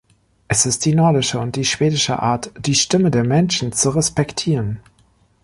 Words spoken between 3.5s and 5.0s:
zu respektieren.